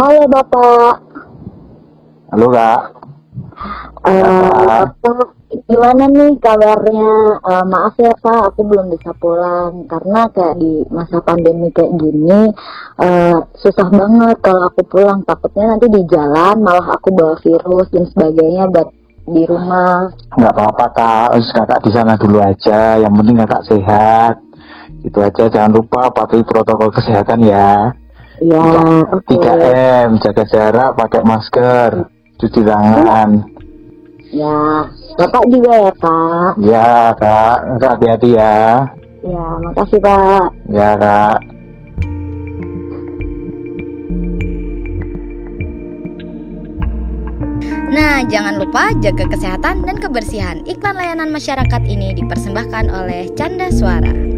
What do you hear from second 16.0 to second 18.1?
jalan malah aku bawa virus dan